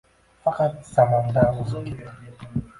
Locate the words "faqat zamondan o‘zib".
0.47-1.95